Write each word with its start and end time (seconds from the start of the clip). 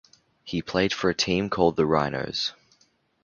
They 0.51 0.63
played 0.63 0.93
for 0.93 1.11
a 1.11 1.13
team 1.13 1.47
called 1.47 1.75
The 1.75 1.85
Rhinos. 1.85 2.53